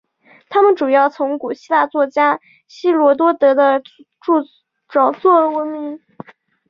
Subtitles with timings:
[0.49, 3.83] 他们主要是从古希腊作家希罗多德的
[4.89, 5.99] 着作闻名。